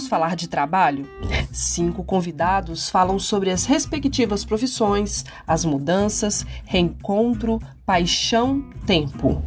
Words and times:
Vamos 0.00 0.08
falar 0.08 0.34
de 0.34 0.48
trabalho? 0.48 1.06
Cinco 1.52 2.02
convidados 2.02 2.88
falam 2.88 3.18
sobre 3.18 3.50
as 3.50 3.66
respectivas 3.66 4.46
profissões, 4.46 5.26
as 5.46 5.62
mudanças, 5.62 6.46
reencontro, 6.64 7.60
paixão, 7.84 8.64
tempo. 8.86 9.42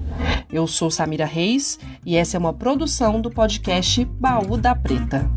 Eu 0.52 0.68
sou 0.68 0.92
Samira 0.92 1.26
Reis 1.26 1.80
e 2.06 2.16
essa 2.16 2.38
é 2.38 2.40
uma 2.40 2.54
produção 2.54 3.20
do 3.20 3.32
podcast 3.32 4.06
Baú 4.06 4.56
da 4.56 4.76
Preta. 4.76 5.28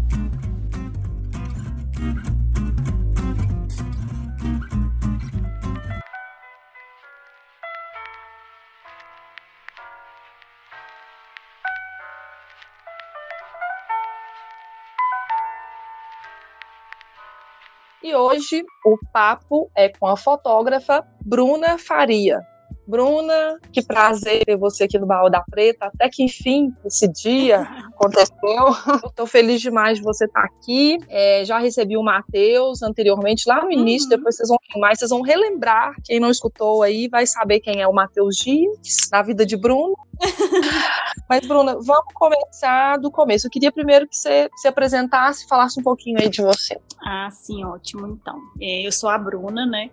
E 18.06 18.14
hoje 18.14 18.64
o 18.84 18.96
papo 19.12 19.68
é 19.74 19.88
com 19.88 20.06
a 20.06 20.16
fotógrafa 20.16 21.04
Bruna 21.24 21.76
Faria. 21.76 22.38
Bruna, 22.86 23.58
que 23.72 23.82
prazer 23.82 24.44
ter 24.44 24.56
você 24.56 24.84
aqui 24.84 24.96
no 24.96 25.08
Baú 25.08 25.28
da 25.28 25.42
Preta. 25.42 25.86
Até 25.86 26.08
que 26.08 26.22
enfim 26.22 26.72
esse 26.84 27.08
dia 27.08 27.62
aconteceu. 27.98 28.68
Estou 29.04 29.26
feliz 29.26 29.60
demais 29.60 29.98
de 29.98 30.04
você 30.04 30.26
estar 30.26 30.42
tá 30.42 30.46
aqui. 30.46 30.98
É, 31.08 31.44
já 31.44 31.58
recebi 31.58 31.96
o 31.96 32.02
Matheus 32.04 32.80
anteriormente, 32.80 33.42
lá 33.44 33.64
no 33.64 33.72
início, 33.72 34.08
uhum. 34.08 34.16
depois 34.16 34.36
vocês 34.36 34.48
vão 34.48 34.58
mais, 34.76 35.00
vocês 35.00 35.10
vão 35.10 35.22
relembrar. 35.22 35.96
Quem 36.04 36.20
não 36.20 36.30
escutou 36.30 36.84
aí 36.84 37.08
vai 37.08 37.26
saber 37.26 37.58
quem 37.58 37.82
é 37.82 37.88
o 37.88 37.92
Matheus 37.92 38.36
Dias, 38.36 39.08
na 39.10 39.20
vida 39.20 39.44
de 39.44 39.56
Bruno. 39.56 39.96
Mas, 41.28 41.46
Bruna, 41.46 41.74
vamos 41.74 42.12
começar 42.14 42.98
do 42.98 43.10
começo. 43.10 43.46
Eu 43.46 43.50
queria 43.50 43.72
primeiro 43.72 44.06
que 44.06 44.16
você 44.16 44.48
se 44.56 44.68
apresentasse, 44.68 45.46
falasse 45.48 45.80
um 45.80 45.82
pouquinho 45.82 46.18
aí 46.20 46.28
de 46.28 46.42
você. 46.42 46.78
Ah, 47.04 47.28
sim, 47.30 47.64
ótimo. 47.64 48.06
Então, 48.06 48.38
é, 48.60 48.86
eu 48.86 48.92
sou 48.92 49.08
a 49.08 49.18
Bruna, 49.18 49.66
né? 49.66 49.90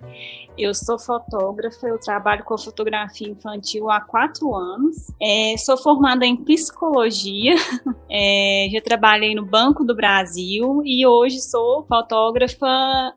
Eu 0.58 0.74
sou 0.74 1.00
fotógrafa, 1.00 1.88
eu 1.88 2.00
trabalho 2.00 2.44
com 2.44 2.56
fotografia 2.58 3.28
infantil 3.28 3.90
há 3.90 4.00
quatro 4.00 4.54
anos. 4.56 5.12
É, 5.20 5.56
sou 5.58 5.76
formada 5.78 6.26
em 6.26 6.38
psicologia, 6.38 7.56
é, 8.10 8.68
já 8.72 8.82
trabalhei 8.82 9.34
no 9.34 9.44
Banco 9.44 9.84
do 9.84 9.96
Brasil 9.96 10.82
e 10.86 11.06
hoje 11.06 11.42
sou 11.42 11.84
fotógrafa 11.86 12.68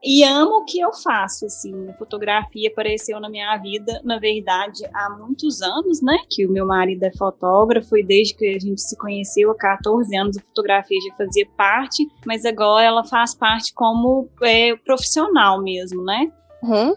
e 0.03 0.25
amo 0.25 0.63
o 0.63 0.65
que 0.65 0.81
eu 0.81 0.93
faço. 0.95 1.45
Assim, 1.45 1.89
a 1.91 1.93
fotografia 1.95 2.71
apareceu 2.71 3.21
na 3.21 3.29
minha 3.29 3.55
vida, 3.59 4.01
na 4.03 4.19
verdade, 4.19 4.85
há 4.95 5.11
muitos 5.11 5.61
anos, 5.61 6.01
né? 6.01 6.17
Que 6.31 6.47
o 6.47 6.51
meu 6.51 6.67
marido 6.67 7.03
é 7.03 7.13
fotógrafo 7.13 7.97
e 7.97 8.03
desde 8.07 8.35
que 8.35 8.47
a 8.47 8.59
gente 8.59 8.81
se 8.81 8.97
conheceu 8.97 9.51
há 9.51 9.57
14 9.57 10.17
anos 10.17 10.37
a 10.37 10.41
fotografia 10.41 10.99
já 11.09 11.15
fazia 11.17 11.47
parte, 11.57 12.07
mas 12.25 12.45
agora 12.45 12.85
ela 12.85 13.05
faz 13.05 13.35
parte 13.35 13.75
como 13.75 14.29
é, 14.43 14.75
profissional 14.77 15.63
mesmo, 15.63 16.03
né? 16.05 16.31
Uhum. 16.63 16.95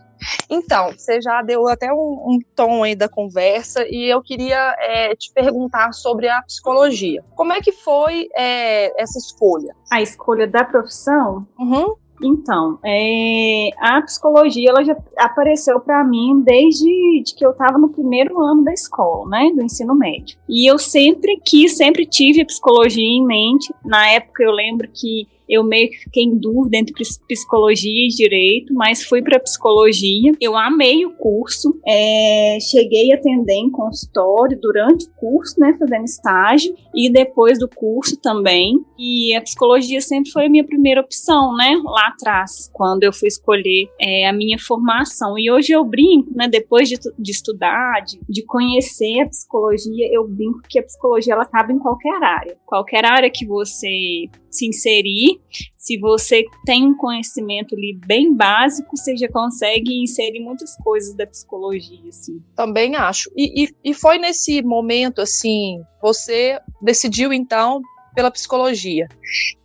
Então, 0.50 0.92
você 0.92 1.22
já 1.22 1.42
deu 1.42 1.68
até 1.68 1.92
um, 1.94 1.98
um, 1.98 2.40
tom 2.56 2.84
aí 2.84 2.96
da 2.96 3.08
conversa 3.08 3.86
e 3.88 4.06
eu 4.12 4.22
queria 4.22 4.76
é, 4.80 5.16
te 5.16 5.32
perguntar 5.34 5.94
sobre 5.94 6.28
a 6.28 6.42
psicologia. 6.42 7.24
Como 7.36 7.54
é 7.54 7.62
que 7.62 7.72
foi 7.72 8.28
é, 8.36 9.02
essa 9.02 9.18
escolha? 9.18 9.74
A 9.92 10.02
escolha 10.02 10.48
da 10.48 10.64
profissão? 10.64 11.48
Uhum. 11.58 11.96
Então, 12.22 12.78
é, 12.84 13.70
a 13.80 14.02
psicologia 14.02 14.70
ela 14.70 14.84
já 14.84 14.96
apareceu 15.18 15.80
para 15.80 16.04
mim 16.04 16.42
desde 16.42 17.24
que 17.36 17.46
eu 17.46 17.52
estava 17.52 17.78
no 17.78 17.90
primeiro 17.90 18.40
ano 18.42 18.64
da 18.64 18.74
escola, 18.74 19.30
né, 19.30 19.52
do 19.56 19.62
ensino 19.62 19.96
médio. 19.96 20.38
E 20.48 20.70
eu 20.70 20.78
sempre 20.78 21.40
quis, 21.44 21.78
sempre 21.78 22.06
tive 22.06 22.42
a 22.42 22.46
psicologia 22.46 23.04
em 23.04 23.26
mente. 23.26 23.74
Na 23.86 24.10
época 24.10 24.44
eu 24.44 24.52
lembro 24.52 24.90
que 24.94 25.28
eu 25.50 25.64
meio 25.64 25.90
que 25.90 25.98
fiquei 25.98 26.24
em 26.24 26.38
dúvida 26.38 26.78
entre 26.78 26.94
psicologia 27.28 28.06
e 28.06 28.10
direito, 28.10 28.74
mas 28.74 29.04
fui 29.04 29.22
para 29.22 29.40
psicologia. 29.40 30.32
Eu 30.40 30.56
amei 30.56 31.06
o 31.06 31.12
curso, 31.12 31.80
é, 31.86 32.60
cheguei 32.62 33.12
a 33.12 33.16
atender 33.16 33.56
em 33.56 33.72
consultório 33.72 34.60
durante 34.62 35.06
o 35.06 35.12
curso, 35.16 35.60
né, 35.60 35.76
fazendo 35.80 36.06
estágio, 36.06 36.76
e 36.94 37.12
depois 37.12 37.58
do 37.58 37.68
curso 37.68 38.16
também. 38.18 38.80
E 38.98 39.36
a 39.36 39.42
psicologia 39.42 40.02
sempre 40.02 40.30
foi 40.30 40.46
a 40.46 40.50
minha 40.50 40.64
primeira 40.64 41.02
opção, 41.02 41.56
né, 41.56 41.82
lá 41.84 42.10
atrás, 42.10 42.70
quando 42.74 43.04
eu 43.04 43.12
fui 43.12 43.28
escolher 43.28 43.90
é, 44.00 44.28
a 44.28 44.34
minha 44.34 44.60
formação. 44.60 45.38
E 45.40 45.52
hoje 45.52 45.72
eu 45.74 45.84
brinco, 45.84 46.30
né, 46.36 46.48
depois 46.48 46.88
de, 46.88 46.98
de 47.18 47.32
estudar, 47.32 48.02
de, 48.02 48.20
de 48.30 48.44
conhecer 48.46 49.22
a 49.22 49.30
psicologia, 49.30 50.08
eu 50.12 50.28
brinco 50.28 50.62
que 50.70 50.78
a 50.78 50.84
psicologia 50.84 51.34
ela 51.34 51.46
cabe 51.46 51.74
em 51.74 51.80
qualquer 51.80 52.22
área. 52.22 52.58
Qualquer 52.66 53.06
área 53.06 53.30
que 53.30 53.46
você 53.46 54.28
se 54.50 54.68
inserir. 54.68 55.40
Se 55.78 55.98
você 55.98 56.44
tem 56.66 56.86
um 56.86 56.96
conhecimento 56.96 57.76
ali 57.76 58.00
bem 58.06 58.36
básico, 58.36 58.96
você 58.96 59.16
já 59.16 59.28
consegue 59.30 60.04
inserir 60.04 60.40
muitas 60.40 60.76
coisas 60.78 61.16
da 61.16 61.26
psicologia, 61.26 62.10
assim. 62.10 62.42
Também 62.56 62.96
acho. 62.96 63.32
E, 63.36 63.64
e, 63.64 63.70
e 63.84 63.94
foi 63.94 64.18
nesse 64.18 64.62
momento, 64.62 65.22
assim, 65.22 65.82
você 66.02 66.60
decidiu, 66.82 67.34
então, 67.34 67.82
pela 68.14 68.32
psicologia. 68.32 69.08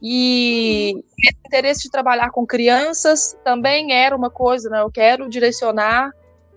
E 0.00 0.94
esse 1.18 1.38
interesse 1.46 1.82
de 1.82 1.90
trabalhar 1.90 2.30
com 2.30 2.46
crianças 2.46 3.36
também 3.44 3.92
era 3.92 4.14
uma 4.14 4.30
coisa, 4.30 4.70
né? 4.70 4.80
Eu 4.80 4.90
quero 4.90 5.28
direcionar, 5.28 6.10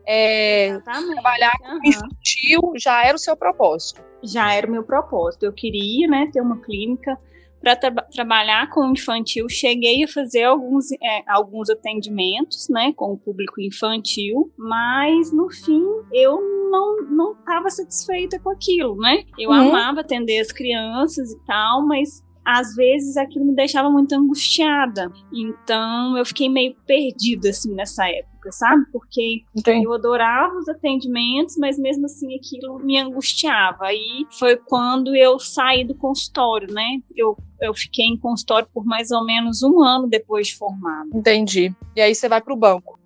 é, 0.05 0.79
trabalhar 0.79 1.53
uhum. 1.61 1.79
com 1.79 1.87
infantil, 1.87 2.73
já 2.77 3.03
era 3.03 3.15
o 3.15 3.19
seu 3.19 3.35
propósito. 3.35 4.01
Já 4.23 4.53
era 4.53 4.67
o 4.67 4.71
meu 4.71 4.83
propósito. 4.83 5.43
Eu 5.43 5.53
queria, 5.53 6.07
né, 6.07 6.29
ter 6.31 6.41
uma 6.41 6.57
clínica 6.61 7.17
para 7.61 7.75
tra 7.75 7.91
trabalhar 7.91 8.69
com 8.69 8.91
infantil, 8.91 9.47
cheguei 9.49 10.03
a 10.03 10.07
fazer 10.07 10.43
alguns, 10.43 10.91
é, 10.91 11.23
alguns 11.27 11.69
atendimentos, 11.69 12.67
né, 12.69 12.93
com 12.95 13.13
o 13.13 13.17
público 13.17 13.61
infantil, 13.61 14.51
mas 14.57 15.31
no 15.31 15.49
fim 15.49 15.83
eu 16.13 16.39
não 16.69 16.97
não 17.09 17.31
estava 17.33 17.69
satisfeita 17.69 18.39
com 18.39 18.49
aquilo, 18.49 18.97
né? 18.97 19.23
Eu 19.39 19.49
uhum. 19.49 19.69
amava 19.69 20.01
atender 20.01 20.39
as 20.39 20.51
crianças 20.51 21.31
e 21.31 21.39
tal, 21.45 21.85
mas 21.85 22.23
às 22.47 22.73
vezes 22.75 23.17
aquilo 23.17 23.43
me 23.43 23.53
deixava 23.53 23.89
muito 23.89 24.15
angustiada. 24.15 25.11
Então 25.33 26.17
eu 26.17 26.25
fiquei 26.25 26.47
meio 26.47 26.73
perdida 26.87 27.49
assim 27.49 27.75
nessa 27.75 28.07
época, 28.07 28.53
sabe? 28.53 28.85
Porque 28.89 29.43
Entendi. 29.53 29.85
eu 29.85 29.91
adorava 29.93 30.55
os 30.55 30.69
atendimentos, 30.69 31.57
mas 31.57 31.77
mesmo 31.77 32.05
assim 32.05 32.33
aquilo 32.37 32.79
me 32.79 32.97
angustiava. 32.97 33.87
Aí 33.87 34.25
foi 34.39 34.55
quando 34.55 35.13
eu 35.13 35.37
saí 35.37 35.83
do 35.83 35.93
consultório, 35.93 36.73
né? 36.73 36.99
Eu 37.13 37.37
eu 37.59 37.73
fiquei 37.73 38.05
em 38.05 38.17
consultório 38.17 38.69
por 38.71 38.85
mais 38.85 39.11
ou 39.11 39.25
menos 39.25 39.61
um 39.63 39.81
ano 39.81 40.07
depois 40.07 40.47
de 40.47 40.55
formada. 40.55 41.09
Entendi. 41.13 41.75
E 41.95 42.01
aí 42.01 42.15
você 42.15 42.29
vai 42.29 42.39
para 42.39 42.53
o 42.53 42.57
banco? 42.57 42.97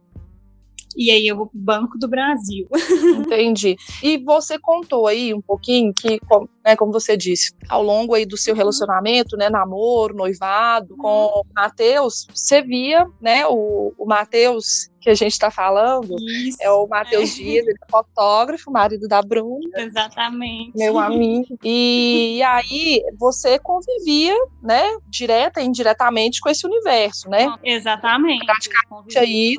E 0.98 1.10
aí 1.12 1.28
eu 1.28 1.38
vou 1.38 1.48
pro 1.48 1.60
Banco 1.60 1.98
do 1.98 2.08
Brasil. 2.08 2.68
Entendi. 3.18 3.76
E 4.04 4.18
você 4.18 4.60
contou 4.60 5.08
aí 5.08 5.34
um 5.34 5.42
pouquinho 5.42 5.94
que, 5.94 6.20
né, 6.64 6.76
como 6.76 6.92
você 6.92 7.16
disse, 7.16 7.54
ao 7.68 7.84
longo 7.84 8.14
aí 8.14 8.26
do 8.26 8.38
seu 8.38 8.54
uhum. 8.54 8.58
relacionamento, 8.58 9.38
né, 9.38 9.50
namoro, 9.50 10.16
noivado, 10.16 10.96
com 10.98 11.26
o 11.28 11.46
Matheus, 11.56 12.28
você 12.34 12.62
via, 12.62 13.08
né, 13.20 13.46
o, 13.48 13.94
o 13.98 14.06
Matheus 14.06 14.91
que 15.02 15.10
a 15.10 15.16
gente 15.16 15.32
está 15.32 15.50
falando 15.50 16.16
Isso, 16.20 16.58
é 16.62 16.70
o 16.70 16.88
Matheus 16.88 17.32
é. 17.32 17.36
Dias, 17.36 17.68
ele 17.68 17.78
é 17.82 17.92
fotógrafo, 17.92 18.72
marido 18.72 19.08
da 19.08 19.22
Bruna. 19.22 19.82
Exatamente. 19.82 20.72
Meu 20.78 21.00
amigo. 21.00 21.58
E, 21.64 22.38
e, 22.38 22.44
aí 22.44 23.04
você 23.18 23.58
convivia, 23.60 24.36
né, 24.62 24.84
direta 25.08 25.60
e 25.60 25.66
indiretamente 25.66 26.40
com 26.40 26.50
esse 26.50 26.66
universo, 26.66 27.30
né? 27.30 27.54
Exatamente. 27.64 28.46
Praticamente 28.46 29.18
aí 29.18 29.58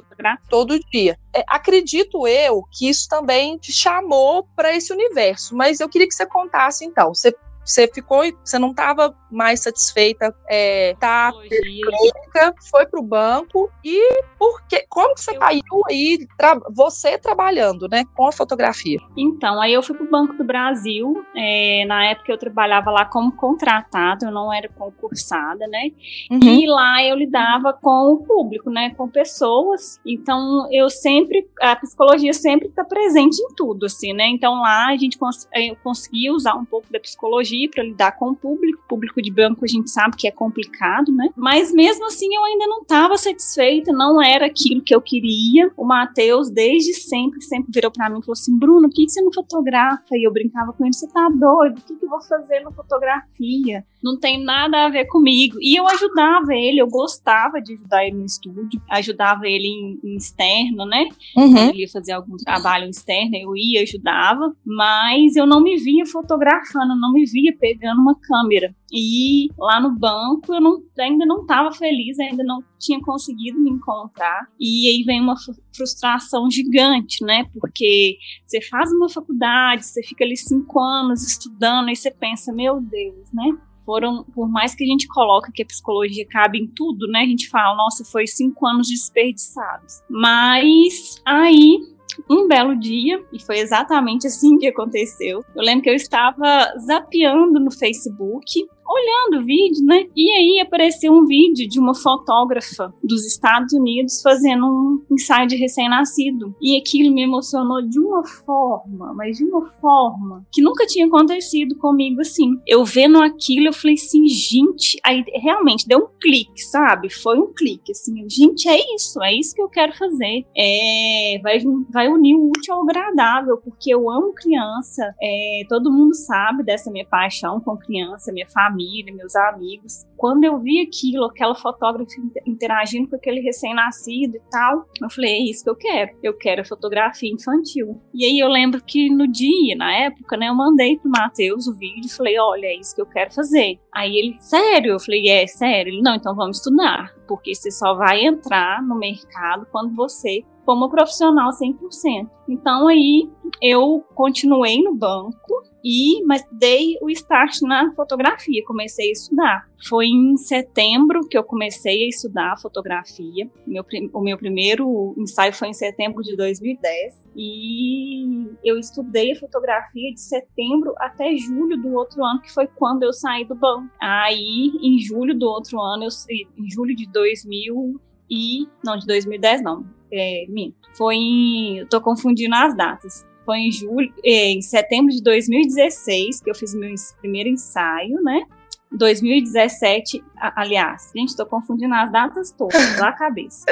todo 0.48 0.78
dia. 0.90 1.18
É, 1.34 1.42
acredito 1.48 2.26
eu 2.26 2.62
que 2.70 2.88
isso 2.88 3.08
também 3.08 3.58
te 3.58 3.72
chamou 3.72 4.46
para 4.54 4.74
esse 4.74 4.92
universo, 4.92 5.56
mas 5.56 5.80
eu 5.80 5.88
queria 5.88 6.06
que 6.06 6.14
você 6.14 6.26
contasse 6.26 6.84
então. 6.84 7.14
Você 7.14 7.34
você 7.64 7.88
ficou, 7.92 8.22
você 8.44 8.58
não 8.58 8.70
estava 8.70 9.14
mais 9.30 9.60
satisfeita, 9.60 10.34
é, 10.48 10.94
tá 11.00 11.32
clínica, 11.32 12.54
foi 12.70 12.86
para 12.86 13.00
o 13.00 13.02
banco 13.02 13.70
e 13.82 14.22
por 14.38 14.66
que, 14.66 14.84
como 14.88 15.14
que 15.14 15.22
você 15.22 15.34
caiu 15.34 15.62
aí, 15.88 16.26
tra, 16.36 16.60
você 16.70 17.16
trabalhando, 17.16 17.88
né, 17.88 18.04
com 18.14 18.26
a 18.26 18.32
fotografia? 18.32 18.98
Então, 19.16 19.60
aí 19.60 19.72
eu 19.72 19.82
fui 19.82 19.96
para 19.96 20.04
o 20.04 20.10
Banco 20.10 20.34
do 20.34 20.44
Brasil, 20.44 21.24
é, 21.34 21.84
na 21.86 22.06
época 22.06 22.30
eu 22.30 22.38
trabalhava 22.38 22.90
lá 22.90 23.06
como 23.06 23.32
contratada, 23.32 24.26
eu 24.26 24.32
não 24.32 24.52
era 24.52 24.68
concursada, 24.68 25.66
né, 25.66 25.90
uhum. 26.30 26.40
e 26.42 26.66
lá 26.66 27.02
eu 27.02 27.16
lidava 27.16 27.72
com 27.72 28.12
o 28.12 28.18
público, 28.18 28.70
né, 28.70 28.90
com 28.90 29.08
pessoas, 29.08 29.98
então 30.04 30.68
eu 30.70 30.90
sempre, 30.90 31.48
a 31.60 31.76
psicologia 31.76 32.34
sempre 32.34 32.68
está 32.68 32.84
presente 32.84 33.40
em 33.40 33.54
tudo, 33.54 33.86
assim, 33.86 34.12
né, 34.12 34.26
então 34.28 34.60
lá 34.60 34.88
a 34.88 34.96
gente 34.96 35.16
cons 35.16 35.48
eu 35.54 35.76
conseguia 35.82 36.32
usar 36.32 36.54
um 36.54 36.64
pouco 36.64 36.92
da 36.92 37.00
psicologia 37.00 37.51
psicologia 37.52 37.68
para 37.70 37.84
lidar 37.84 38.12
com 38.12 38.30
o 38.30 38.36
público. 38.36 38.82
O 38.84 38.88
público 38.88 39.22
de 39.22 39.30
banco 39.30 39.64
a 39.64 39.68
gente 39.68 39.90
sabe 39.90 40.16
que 40.16 40.26
é 40.26 40.30
complicado, 40.30 41.12
né? 41.12 41.28
Mas 41.36 41.72
mesmo 41.72 42.06
assim 42.06 42.34
eu 42.34 42.44
ainda 42.44 42.66
não 42.66 42.82
estava 42.82 43.16
satisfeita, 43.16 43.92
não 43.92 44.22
era 44.22 44.46
aquilo 44.46 44.82
que 44.82 44.94
eu 44.94 45.00
queria. 45.00 45.70
O 45.76 45.84
Matheus, 45.84 46.50
desde 46.50 46.94
sempre, 46.94 47.40
sempre 47.42 47.70
virou 47.72 47.90
para 47.90 48.08
mim 48.08 48.18
e 48.18 48.22
falou 48.22 48.32
assim: 48.32 48.58
Bruno, 48.58 48.88
por 48.88 48.94
que 48.94 49.08
você 49.08 49.20
não 49.20 49.32
fotografa? 49.32 50.02
E 50.12 50.26
eu 50.26 50.32
brincava 50.32 50.72
com 50.72 50.84
ele: 50.84 50.94
você 50.94 51.06
tá 51.08 51.28
doido? 51.28 51.78
O 51.78 51.82
que, 51.82 51.94
que 51.94 52.04
eu 52.04 52.08
vou 52.08 52.22
fazer 52.22 52.60
na 52.60 52.70
fotografia? 52.70 53.84
Não 54.02 54.18
tem 54.18 54.42
nada 54.42 54.84
a 54.84 54.88
ver 54.88 55.04
comigo. 55.06 55.58
E 55.60 55.78
eu 55.78 55.86
ajudava 55.86 56.52
ele, 56.52 56.80
eu 56.80 56.88
gostava 56.88 57.60
de 57.60 57.74
ajudar 57.74 58.04
ele 58.04 58.16
no 58.16 58.24
estúdio, 58.26 58.82
ajudava 58.90 59.46
ele 59.46 59.68
em, 59.68 60.00
em 60.02 60.16
externo, 60.16 60.84
né? 60.84 61.08
Uhum. 61.36 61.68
Ele 61.68 61.82
ia 61.82 61.88
fazer 61.88 62.12
algum 62.12 62.36
trabalho 62.36 62.88
externo, 62.88 63.36
eu 63.36 63.56
ia, 63.56 63.82
ajudava, 63.82 64.52
mas 64.66 65.36
eu 65.36 65.46
não 65.46 65.62
me 65.62 65.76
via 65.76 66.04
fotografando, 66.04 66.98
não 66.98 67.12
me 67.12 67.24
via 67.24 67.41
pegando 67.50 68.00
uma 68.00 68.14
câmera. 68.14 68.74
E 68.92 69.48
lá 69.58 69.80
no 69.80 69.98
banco 69.98 70.54
eu 70.54 70.60
não, 70.60 70.82
ainda 71.00 71.24
não 71.24 71.40
estava 71.40 71.72
feliz, 71.72 72.20
ainda 72.20 72.44
não 72.44 72.62
tinha 72.78 73.00
conseguido 73.00 73.58
me 73.58 73.70
encontrar. 73.70 74.46
E 74.60 74.88
aí 74.88 75.02
vem 75.02 75.20
uma 75.20 75.34
frustração 75.74 76.50
gigante, 76.50 77.24
né? 77.24 77.46
Porque 77.58 78.18
você 78.46 78.60
faz 78.60 78.92
uma 78.92 79.08
faculdade, 79.08 79.86
você 79.86 80.02
fica 80.02 80.24
ali 80.24 80.36
cinco 80.36 80.78
anos 80.78 81.26
estudando, 81.26 81.88
e 81.88 81.96
você 81.96 82.10
pensa, 82.10 82.52
meu 82.52 82.80
Deus, 82.80 83.32
né? 83.32 83.56
foram, 83.84 84.24
por 84.24 84.48
mais 84.48 84.74
que 84.74 84.84
a 84.84 84.86
gente 84.86 85.08
coloque 85.08 85.52
que 85.52 85.62
a 85.62 85.66
psicologia 85.66 86.26
cabe 86.26 86.58
em 86.58 86.66
tudo, 86.66 87.06
né? 87.08 87.20
A 87.20 87.26
gente 87.26 87.48
fala, 87.48 87.76
nossa, 87.76 88.04
foi 88.04 88.26
cinco 88.26 88.66
anos 88.66 88.88
desperdiçados. 88.88 90.02
Mas 90.08 91.20
aí 91.24 91.80
um 92.28 92.46
belo 92.46 92.78
dia, 92.78 93.22
e 93.32 93.40
foi 93.42 93.58
exatamente 93.58 94.26
assim 94.26 94.58
que 94.58 94.66
aconteceu. 94.66 95.44
Eu 95.54 95.62
lembro 95.62 95.82
que 95.82 95.90
eu 95.90 95.94
estava 95.94 96.72
zapeando 96.78 97.58
no 97.58 97.70
Facebook 97.70 98.66
olhando 98.88 99.42
o 99.42 99.46
vídeo, 99.46 99.84
né? 99.84 100.06
E 100.14 100.30
aí 100.32 100.60
apareceu 100.60 101.12
um 101.12 101.26
vídeo 101.26 101.68
de 101.68 101.78
uma 101.78 101.94
fotógrafa 101.94 102.92
dos 103.02 103.26
Estados 103.26 103.72
Unidos 103.72 104.20
fazendo 104.22 104.66
um 104.66 105.04
ensaio 105.10 105.46
de 105.46 105.56
recém-nascido. 105.56 106.54
E 106.60 106.76
aquilo 106.76 107.12
me 107.12 107.22
emocionou 107.22 107.82
de 107.82 107.98
uma 107.98 108.24
forma, 108.24 109.12
mas 109.14 109.36
de 109.36 109.44
uma 109.44 109.66
forma 109.80 110.44
que 110.52 110.62
nunca 110.62 110.86
tinha 110.86 111.06
acontecido 111.06 111.76
comigo 111.76 112.20
assim. 112.20 112.50
Eu 112.66 112.84
vendo 112.84 113.22
aquilo, 113.22 113.68
eu 113.68 113.72
falei 113.72 113.94
assim, 113.94 114.26
gente, 114.26 114.98
aí 115.04 115.24
realmente 115.34 115.86
deu 115.86 115.98
um 115.98 116.08
clique, 116.20 116.60
sabe? 116.62 117.10
Foi 117.10 117.38
um 117.38 117.52
clique, 117.52 117.92
assim, 117.92 118.28
gente, 118.28 118.68
é 118.68 118.78
isso, 118.94 119.22
é 119.22 119.32
isso 119.34 119.54
que 119.54 119.62
eu 119.62 119.68
quero 119.68 119.96
fazer. 119.96 120.44
É, 120.56 121.40
vai, 121.42 121.58
vai 121.90 122.08
unir 122.08 122.34
o 122.34 122.48
útil 122.48 122.74
ao 122.74 122.82
agradável, 122.82 123.58
porque 123.58 123.92
eu 123.92 124.10
amo 124.10 124.32
criança, 124.34 125.14
é, 125.20 125.62
todo 125.68 125.92
mundo 125.92 126.14
sabe 126.14 126.62
dessa 126.62 126.90
minha 126.90 127.06
paixão 127.06 127.60
com 127.60 127.76
criança, 127.76 128.32
minha 128.32 128.48
família 128.48 128.71
família, 128.72 129.14
meus 129.14 129.36
amigos. 129.36 130.06
Quando 130.16 130.44
eu 130.44 130.58
vi 130.58 130.80
aquilo, 130.80 131.24
aquela 131.24 131.54
fotógrafa 131.54 132.10
interagindo 132.46 133.08
com 133.08 133.16
aquele 133.16 133.40
recém-nascido 133.40 134.36
e 134.36 134.42
tal, 134.50 134.84
eu 135.00 135.10
falei, 135.10 135.32
é 135.32 135.50
isso 135.50 135.64
que 135.64 135.70
eu 135.70 135.76
quero. 135.76 136.12
Eu 136.22 136.36
quero 136.36 136.66
fotografia 136.66 137.32
infantil. 137.32 138.00
E 138.14 138.24
aí 138.24 138.38
eu 138.38 138.48
lembro 138.48 138.82
que 138.82 139.10
no 139.10 139.26
dia, 139.26 139.76
na 139.76 139.92
época, 139.92 140.36
né, 140.36 140.48
eu 140.48 140.54
mandei 140.54 140.96
pro 140.98 141.10
Matheus 141.10 141.66
o 141.66 141.76
vídeo 141.76 142.06
e 142.06 142.12
falei, 142.12 142.38
olha, 142.38 142.66
é 142.66 142.78
isso 142.78 142.94
que 142.94 143.02
eu 143.02 143.06
quero 143.06 143.32
fazer. 143.34 143.78
Aí 143.92 144.16
ele, 144.16 144.36
sério? 144.38 144.92
Eu 144.92 145.00
falei, 145.00 145.28
é, 145.28 145.46
sério? 145.46 145.92
Ele, 145.92 146.02
não, 146.02 146.14
então 146.14 146.34
vamos 146.34 146.58
estudar, 146.58 147.14
porque 147.26 147.54
você 147.54 147.70
só 147.70 147.94
vai 147.94 148.24
entrar 148.24 148.82
no 148.82 148.96
mercado 148.96 149.66
quando 149.70 149.94
você 149.94 150.42
for 150.64 150.74
uma 150.74 150.88
profissional 150.88 151.50
100%. 151.50 152.28
Então 152.48 152.86
aí 152.88 153.28
eu 153.60 154.04
continuei 154.14 154.80
no 154.82 154.94
banco 154.94 155.71
e 155.84 156.24
mas 156.24 156.46
dei 156.50 156.96
o 157.00 157.10
start 157.10 157.60
na 157.62 157.92
fotografia, 157.94 158.62
comecei 158.66 159.08
a 159.08 159.12
estudar. 159.12 159.68
Foi 159.88 160.06
em 160.06 160.36
setembro 160.36 161.26
que 161.28 161.36
eu 161.36 161.42
comecei 161.42 162.04
a 162.04 162.08
estudar 162.08 162.56
fotografia. 162.60 163.50
Meu, 163.66 163.84
o 164.12 164.20
meu 164.20 164.38
primeiro 164.38 165.14
ensaio 165.18 165.52
foi 165.52 165.68
em 165.68 165.72
setembro 165.72 166.22
de 166.22 166.36
2010 166.36 167.30
e 167.34 168.48
eu 168.64 168.78
estudei 168.78 169.34
fotografia 169.34 170.12
de 170.12 170.20
setembro 170.20 170.94
até 170.98 171.34
julho 171.36 171.76
do 171.76 171.94
outro 171.94 172.24
ano, 172.24 172.40
que 172.40 172.52
foi 172.52 172.66
quando 172.66 173.02
eu 173.02 173.12
saí 173.12 173.44
do 173.44 173.54
banco. 173.54 173.90
Aí, 174.00 174.70
em 174.80 174.98
julho 175.00 175.36
do 175.36 175.46
outro 175.46 175.80
ano, 175.80 176.04
eu, 176.04 176.10
em 176.56 176.70
julho 176.70 176.94
de 176.94 177.06
2000 177.06 178.00
e 178.30 178.66
não 178.84 178.96
de 178.96 179.06
2010 179.06 179.62
não, 179.62 179.84
é, 180.12 180.46
minto. 180.48 180.76
Foi 180.96 181.16
em, 181.16 181.78
eu 181.78 181.88
tô 181.88 182.00
confundindo 182.00 182.54
as 182.54 182.76
datas. 182.76 183.26
Foi 183.44 183.58
em 183.58 183.72
julho, 183.72 184.12
é, 184.24 184.50
em 184.50 184.62
setembro 184.62 185.12
de 185.12 185.22
2016 185.22 186.40
que 186.40 186.50
eu 186.50 186.54
fiz 186.54 186.74
meu 186.74 186.94
primeiro 187.20 187.48
ensaio, 187.48 188.22
né? 188.22 188.42
2017, 188.90 190.22
aliás, 190.36 191.10
gente, 191.16 191.30
estou 191.30 191.46
confundindo 191.46 191.94
as 191.94 192.12
datas 192.12 192.52
todas, 192.52 193.00
a 193.00 193.12
cabeça. 193.12 193.64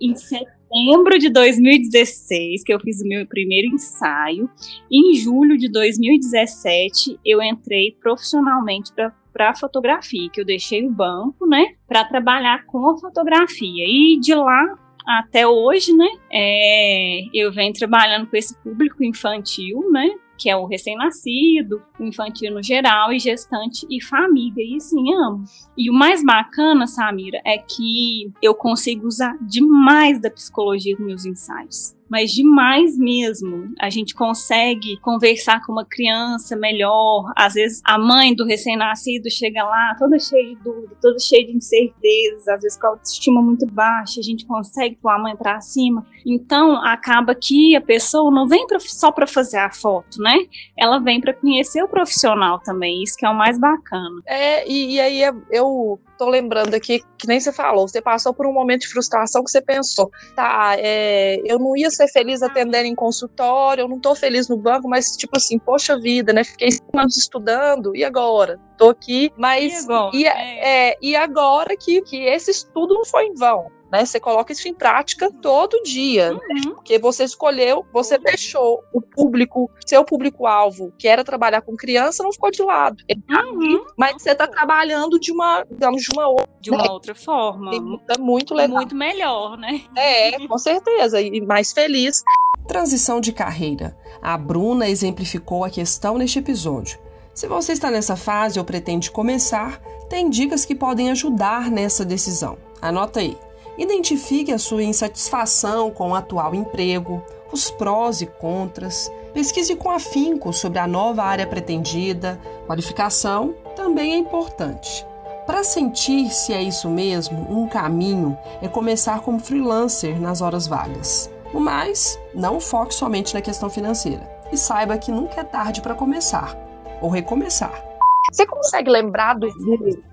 Em 0.00 0.14
setembro 0.14 1.18
de 1.18 1.30
2016 1.30 2.62
que 2.62 2.72
eu 2.72 2.78
fiz 2.80 3.00
o 3.00 3.08
meu 3.08 3.26
primeiro 3.26 3.74
ensaio. 3.74 4.48
Em 4.90 5.14
julho 5.14 5.56
de 5.56 5.70
2017, 5.70 7.18
eu 7.24 7.42
entrei 7.42 7.96
profissionalmente 8.00 8.92
para 8.92 9.12
para 9.32 9.54
fotografia, 9.54 10.28
que 10.28 10.40
eu 10.40 10.44
deixei 10.44 10.84
o 10.84 10.90
banco, 10.90 11.46
né, 11.46 11.74
para 11.86 12.04
trabalhar 12.04 12.66
com 12.66 12.90
a 12.90 12.98
fotografia. 12.98 13.84
E 13.86 14.18
de 14.20 14.34
lá 14.34 14.76
até 15.18 15.46
hoje, 15.46 15.92
né, 15.92 16.08
é, 16.32 17.22
eu 17.34 17.52
venho 17.52 17.72
trabalhando 17.72 18.26
com 18.28 18.36
esse 18.36 18.56
público 18.62 19.02
infantil, 19.02 19.90
né, 19.90 20.08
que 20.38 20.48
é 20.48 20.56
o 20.56 20.66
recém-nascido, 20.66 21.82
o 21.98 22.04
infantil 22.04 22.52
no 22.52 22.62
geral, 22.62 23.12
e 23.12 23.18
gestante 23.18 23.86
e 23.90 24.02
família. 24.02 24.64
E 24.64 24.80
sim, 24.80 25.12
amo. 25.12 25.44
E 25.76 25.90
o 25.90 25.92
mais 25.92 26.24
bacana, 26.24 26.86
Samira, 26.86 27.42
é 27.44 27.58
que 27.58 28.32
eu 28.40 28.54
consigo 28.54 29.06
usar 29.06 29.36
demais 29.42 30.18
da 30.18 30.30
psicologia 30.30 30.96
nos 30.96 31.06
meus 31.06 31.26
ensaios 31.26 31.99
mas 32.10 32.32
demais 32.32 32.98
mesmo. 32.98 33.72
A 33.78 33.88
gente 33.88 34.14
consegue 34.14 34.98
conversar 35.00 35.64
com 35.64 35.72
uma 35.72 35.84
criança 35.84 36.56
melhor. 36.56 37.32
Às 37.36 37.54
vezes 37.54 37.80
a 37.84 37.96
mãe 37.96 38.34
do 38.34 38.44
recém-nascido 38.44 39.30
chega 39.30 39.62
lá 39.62 39.94
toda 39.96 40.18
cheia 40.18 40.48
de 40.48 40.56
dúvida, 40.56 40.96
toda 41.00 41.18
cheia 41.20 41.46
de 41.46 41.56
incertezas, 41.56 42.48
às 42.48 42.62
vezes 42.62 42.78
com 42.78 42.88
a 42.88 42.90
autoestima 42.90 43.40
muito 43.40 43.64
baixa, 43.66 44.18
a 44.18 44.22
gente 44.22 44.44
consegue 44.44 44.96
pôr 44.96 45.10
a 45.10 45.18
mãe 45.18 45.36
para 45.36 45.60
cima. 45.60 46.04
Então 46.26 46.84
acaba 46.84 47.34
que 47.34 47.76
a 47.76 47.80
pessoa 47.80 48.30
não 48.30 48.48
vem 48.48 48.66
pra, 48.66 48.80
só 48.80 49.12
para 49.12 49.26
fazer 49.26 49.58
a 49.58 49.70
foto, 49.70 50.20
né? 50.20 50.36
Ela 50.76 50.98
vem 50.98 51.20
para 51.20 51.32
conhecer 51.32 51.82
o 51.82 51.88
profissional 51.88 52.58
também, 52.58 53.02
isso 53.02 53.16
que 53.16 53.24
é 53.24 53.30
o 53.30 53.34
mais 53.34 53.58
bacana. 53.58 54.20
É, 54.26 54.68
e, 54.68 54.94
e 54.94 55.00
aí 55.00 55.22
eu 55.50 56.00
tô 56.20 56.28
lembrando 56.28 56.74
aqui, 56.74 57.02
que 57.16 57.26
nem 57.26 57.40
você 57.40 57.50
falou, 57.50 57.88
você 57.88 58.02
passou 58.02 58.34
por 58.34 58.46
um 58.46 58.52
momento 58.52 58.82
de 58.82 58.88
frustração 58.88 59.42
que 59.42 59.50
você 59.50 59.62
pensou, 59.62 60.10
tá, 60.36 60.74
é, 60.76 61.40
eu 61.46 61.58
não 61.58 61.74
ia 61.74 61.90
ser 61.90 62.08
feliz 62.08 62.42
atendendo 62.42 62.86
em 62.86 62.94
consultório, 62.94 63.82
eu 63.84 63.88
não 63.88 63.98
tô 63.98 64.14
feliz 64.14 64.46
no 64.46 64.58
banco, 64.58 64.86
mas 64.86 65.16
tipo 65.16 65.38
assim, 65.38 65.58
poxa 65.58 65.98
vida, 65.98 66.30
né? 66.34 66.44
Fiquei 66.44 66.72
cinco 66.72 66.98
anos 66.98 67.16
estudando, 67.16 67.96
e 67.96 68.04
agora? 68.04 68.60
Tô 68.76 68.90
aqui, 68.90 69.32
mas. 69.38 69.86
E, 70.12 70.26
é, 70.26 70.90
é, 70.90 70.98
e 71.00 71.16
agora 71.16 71.74
que, 71.74 72.02
que 72.02 72.24
esse 72.24 72.50
estudo 72.50 72.92
não 72.92 73.04
foi 73.06 73.24
em 73.24 73.34
vão? 73.34 73.79
Né? 73.90 74.04
Você 74.04 74.20
coloca 74.20 74.52
isso 74.52 74.68
em 74.68 74.74
prática 74.74 75.30
todo 75.42 75.82
dia, 75.82 76.32
né? 76.32 76.38
uhum. 76.48 76.54
né? 76.54 76.72
porque 76.74 76.98
você 76.98 77.24
escolheu, 77.24 77.84
você 77.92 78.16
uhum. 78.16 78.22
deixou 78.22 78.84
o 78.92 79.00
público, 79.00 79.70
seu 79.84 80.04
público-alvo, 80.04 80.92
que 80.98 81.08
era 81.08 81.24
trabalhar 81.24 81.62
com 81.62 81.76
criança, 81.76 82.22
não 82.22 82.32
ficou 82.32 82.50
de 82.50 82.62
lado. 82.62 83.02
Tá 83.28 83.44
uhum. 83.44 83.84
mas 83.96 84.20
você 84.20 84.30
está 84.30 84.46
trabalhando 84.46 85.18
de 85.18 85.32
uma, 85.32 85.64
digamos, 85.70 86.02
de 86.02 86.08
uma 86.12 86.28
outra, 86.28 86.48
de 86.60 86.70
uma 86.70 86.82
né? 86.82 86.90
outra 86.90 87.14
forma. 87.14 87.70
É 88.08 88.18
muito 88.18 88.54
legal. 88.54 88.76
Muito 88.76 88.94
melhor, 88.94 89.56
né? 89.56 89.82
É, 89.96 90.46
com 90.46 90.58
certeza, 90.58 91.20
e 91.20 91.40
mais 91.40 91.72
feliz. 91.72 92.22
Transição 92.66 93.20
de 93.20 93.32
carreira. 93.32 93.96
A 94.22 94.36
Bruna 94.36 94.88
exemplificou 94.88 95.64
a 95.64 95.70
questão 95.70 96.16
neste 96.16 96.38
episódio. 96.38 96.98
Se 97.34 97.46
você 97.46 97.72
está 97.72 97.90
nessa 97.90 98.16
fase 98.16 98.58
ou 98.58 98.64
pretende 98.64 99.10
começar, 99.10 99.80
tem 100.08 100.28
dicas 100.28 100.64
que 100.64 100.74
podem 100.74 101.10
ajudar 101.10 101.70
nessa 101.70 102.04
decisão. 102.04 102.58
Anota 102.82 103.20
aí. 103.20 103.36
Identifique 103.80 104.52
a 104.52 104.58
sua 104.58 104.82
insatisfação 104.82 105.90
com 105.90 106.10
o 106.10 106.14
atual 106.14 106.54
emprego, 106.54 107.24
os 107.50 107.70
prós 107.70 108.20
e 108.20 108.26
contras. 108.26 109.10
Pesquise 109.32 109.74
com 109.74 109.90
afinco 109.90 110.52
sobre 110.52 110.78
a 110.78 110.86
nova 110.86 111.22
área 111.22 111.46
pretendida. 111.46 112.38
Qualificação 112.66 113.54
também 113.74 114.12
é 114.12 114.18
importante. 114.18 115.06
Para 115.46 115.64
sentir 115.64 116.28
se 116.28 116.52
é 116.52 116.62
isso 116.62 116.90
mesmo, 116.90 117.46
um 117.50 117.66
caminho 117.66 118.36
é 118.60 118.68
começar 118.68 119.20
como 119.20 119.40
freelancer 119.40 120.20
nas 120.20 120.42
horas 120.42 120.66
vagas. 120.66 121.30
No 121.54 121.58
mais, 121.58 122.20
não 122.34 122.60
foque 122.60 122.94
somente 122.94 123.32
na 123.32 123.40
questão 123.40 123.70
financeira 123.70 124.30
e 124.52 124.58
saiba 124.58 124.98
que 124.98 125.10
nunca 125.10 125.40
é 125.40 125.44
tarde 125.44 125.80
para 125.80 125.94
começar 125.94 126.54
ou 127.00 127.08
recomeçar. 127.08 127.89
Você 128.30 128.46
consegue 128.46 128.90
lembrar 128.90 129.34
do, 129.34 129.48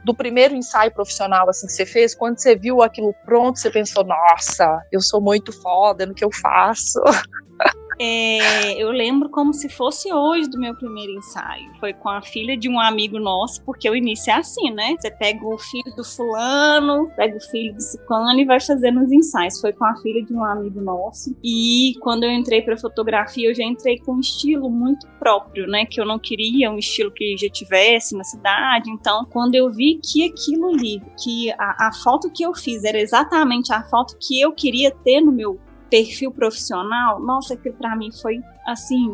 do, 0.04 0.16
primeiro 0.16 0.56
ensaio 0.56 0.92
profissional 0.92 1.50
assim 1.50 1.68
que 1.68 1.74
você 1.74 1.86
fez? 1.86 2.16
Quando 2.16 2.40
você 2.40 2.56
viu 2.56 2.82
aquilo 2.82 3.14
pronto, 3.26 3.60
você 3.60 3.70
pensou, 3.70 4.04
nossa, 4.04 4.82
eu 4.92 5.02
sou 5.02 5.22
muito 5.22 5.52
foda 5.52 6.06
no 6.06 6.14
que 6.14 6.24
eu 6.24 6.32
faço. 6.32 7.00
É, 8.00 8.80
eu 8.80 8.92
lembro 8.92 9.28
como 9.30 9.54
se 9.54 9.68
fosse 9.68 10.14
hoje 10.14 10.48
do 10.48 10.60
meu 10.60 10.76
primeiro 10.76 11.14
ensaio. 11.14 11.66
Foi 11.80 11.94
com 11.94 12.10
a 12.10 12.22
filha 12.22 12.56
de 12.56 12.70
um 12.70 12.80
amigo 12.80 13.18
nosso, 13.18 13.64
porque 13.64 13.90
o 13.90 13.96
início 13.96 14.32
é 14.32 14.36
assim, 14.36 14.70
né? 14.70 14.96
Você 15.00 15.10
pega 15.10 15.44
o 15.44 15.58
filho 15.58 15.96
do 15.96 16.04
fulano, 16.04 17.10
pega 17.16 17.38
o 17.38 17.42
filho 17.42 17.74
do 17.74 17.82
ciclano 17.82 18.40
e 18.40 18.46
vai 18.46 18.60
fazendo 18.60 19.04
os 19.04 19.12
ensaios. 19.12 19.60
Foi 19.60 19.74
com 19.74 19.84
a 19.84 19.96
filha 19.96 20.24
de 20.24 20.32
um 20.32 20.44
amigo 20.44 20.80
nosso. 20.80 21.36
E 21.44 21.94
quando 22.02 22.24
eu 22.24 22.32
entrei 22.32 22.62
para 22.62 22.78
fotografia, 22.78 23.50
eu 23.50 23.56
já 23.56 23.64
entrei 23.64 23.98
com 23.98 24.14
um 24.14 24.20
estilo 24.20 24.70
muito 24.70 25.08
próprio, 25.18 25.66
né? 25.66 25.86
Que 25.86 26.00
eu 26.00 26.06
não 26.06 26.20
queria 26.20 26.70
um 26.70 26.78
estilo 26.78 27.12
que 27.12 27.36
já 27.36 27.50
tivesse 27.50 28.07
na 28.16 28.24
cidade. 28.24 28.90
Então, 28.90 29.26
quando 29.26 29.56
eu 29.56 29.70
vi 29.72 30.00
que 30.04 30.26
aquilo 30.26 30.70
ali, 30.70 31.02
que 31.22 31.52
a, 31.54 31.88
a 31.88 31.92
foto 32.04 32.30
que 32.30 32.44
eu 32.44 32.54
fiz 32.54 32.84
era 32.84 33.00
exatamente 33.00 33.74
a 33.74 33.84
foto 33.84 34.16
que 34.20 34.40
eu 34.40 34.52
queria 34.52 34.92
ter 34.92 35.22
no 35.22 35.32
meu 35.32 35.60
perfil 35.90 36.32
profissional, 36.32 37.20
nossa, 37.20 37.54
aquilo 37.54 37.76
para 37.76 37.96
mim 37.96 38.12
foi 38.12 38.40
assim, 38.66 39.10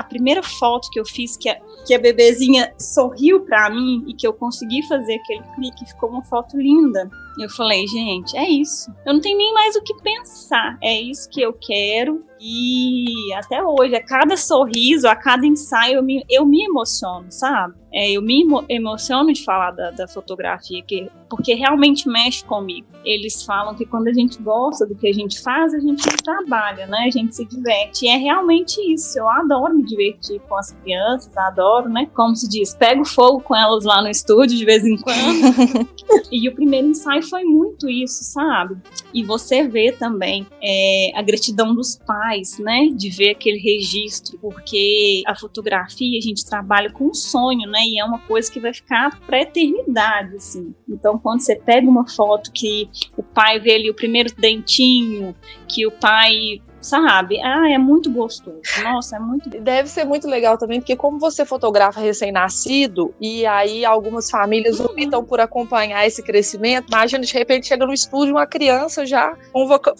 a 0.00 0.02
primeira 0.02 0.42
foto 0.42 0.88
que 0.90 0.98
eu 0.98 1.04
fiz 1.04 1.36
que 1.36 1.48
a, 1.48 1.60
que 1.86 1.94
a 1.94 1.98
bebezinha 1.98 2.72
sorriu 2.78 3.40
para 3.40 3.68
mim 3.68 4.02
e 4.08 4.14
que 4.14 4.26
eu 4.26 4.32
consegui 4.32 4.82
fazer 4.88 5.16
aquele 5.16 5.42
clique, 5.54 5.86
ficou 5.86 6.08
uma 6.08 6.24
foto 6.24 6.56
linda. 6.56 7.10
Eu 7.38 7.48
falei, 7.48 7.86
gente, 7.86 8.36
é 8.36 8.48
isso. 8.48 8.90
Eu 9.06 9.14
não 9.14 9.20
tenho 9.20 9.38
nem 9.38 9.52
mais 9.54 9.76
o 9.76 9.82
que 9.82 9.94
pensar. 10.02 10.78
É 10.82 11.00
isso 11.00 11.28
que 11.30 11.40
eu 11.40 11.52
quero. 11.52 12.24
E 12.38 13.06
até 13.34 13.62
hoje, 13.62 13.94
a 13.94 14.02
cada 14.02 14.36
sorriso, 14.36 15.06
a 15.06 15.14
cada 15.14 15.46
ensaio, 15.46 15.96
eu 15.96 16.02
me, 16.02 16.24
eu 16.28 16.44
me 16.46 16.64
emociono, 16.64 17.26
sabe? 17.30 17.74
É, 17.92 18.10
eu 18.10 18.22
me 18.22 18.44
emociono 18.68 19.32
de 19.32 19.44
falar 19.44 19.72
da, 19.72 19.90
da 19.90 20.08
fotografia, 20.08 20.82
que, 20.82 21.10
porque 21.28 21.54
realmente 21.54 22.08
mexe 22.08 22.44
comigo. 22.44 22.86
Eles 23.04 23.42
falam 23.42 23.74
que 23.74 23.84
quando 23.84 24.08
a 24.08 24.12
gente 24.12 24.40
gosta 24.40 24.86
do 24.86 24.94
que 24.94 25.08
a 25.08 25.12
gente 25.12 25.40
faz, 25.42 25.74
a 25.74 25.80
gente 25.80 26.02
trabalha, 26.22 26.86
né? 26.86 27.04
A 27.06 27.10
gente 27.10 27.34
se 27.34 27.44
diverte. 27.44 28.06
E 28.06 28.08
é 28.08 28.16
realmente 28.16 28.80
isso. 28.92 29.18
Eu 29.18 29.28
adoro 29.28 29.74
me 29.74 29.84
divertir 29.90 30.40
com 30.48 30.56
as 30.56 30.72
crianças, 30.72 31.36
adoro, 31.36 31.88
né? 31.88 32.08
Como 32.14 32.34
se 32.34 32.48
diz, 32.48 32.74
pego 32.74 33.04
fogo 33.04 33.40
com 33.40 33.54
elas 33.54 33.84
lá 33.84 34.00
no 34.02 34.08
estúdio 34.08 34.56
de 34.56 34.64
vez 34.64 34.84
em 34.84 34.96
quando. 34.96 35.88
e 36.30 36.48
o 36.48 36.54
primeiro 36.54 36.88
ensaio 36.88 37.22
foi 37.22 37.44
muito 37.44 37.88
isso, 37.88 38.24
sabe? 38.24 38.76
E 39.12 39.24
você 39.24 39.66
vê 39.66 39.92
também 39.92 40.46
é, 40.62 41.12
a 41.14 41.22
gratidão 41.22 41.74
dos 41.74 41.96
pais, 41.96 42.58
né? 42.58 42.88
De 42.94 43.10
ver 43.10 43.30
aquele 43.30 43.58
registro, 43.58 44.38
porque 44.38 45.22
a 45.26 45.36
fotografia 45.36 46.18
a 46.18 46.22
gente 46.22 46.44
trabalha 46.44 46.90
com 46.90 47.08
um 47.08 47.14
sonho, 47.14 47.68
né? 47.68 47.80
E 47.84 47.98
é 47.98 48.04
uma 48.04 48.20
coisa 48.20 48.50
que 48.50 48.60
vai 48.60 48.72
ficar 48.72 49.18
para 49.20 49.42
eternidade, 49.42 50.36
assim. 50.36 50.74
Então, 50.88 51.18
quando 51.18 51.40
você 51.40 51.56
pega 51.56 51.88
uma 51.88 52.08
foto 52.08 52.50
que 52.52 52.88
o 53.16 53.22
pai 53.22 53.58
vê 53.58 53.74
ali 53.74 53.90
o 53.90 53.94
primeiro 53.94 54.34
dentinho, 54.36 55.34
que 55.68 55.86
o 55.86 55.90
pai 55.90 56.60
sabe? 56.80 57.40
Ah, 57.42 57.70
é 57.70 57.78
muito 57.78 58.10
gostoso. 58.10 58.60
Nossa, 58.82 59.16
é 59.16 59.18
muito. 59.18 59.48
Deve 59.60 59.88
ser 59.88 60.04
muito 60.04 60.26
legal 60.26 60.56
também, 60.56 60.80
porque 60.80 60.96
como 60.96 61.18
você 61.18 61.44
fotografa 61.44 62.00
recém-nascido 62.00 63.14
e 63.20 63.46
aí 63.46 63.84
algumas 63.84 64.30
famílias 64.30 64.80
uhum. 64.80 64.86
optam 64.86 65.24
por 65.24 65.40
acompanhar 65.40 66.06
esse 66.06 66.22
crescimento, 66.22 66.88
imagina 66.88 67.24
de 67.24 67.32
repente 67.32 67.66
chega 67.66 67.86
no 67.86 67.92
estúdio 67.92 68.34
uma 68.34 68.46
criança 68.46 69.04
já 69.04 69.36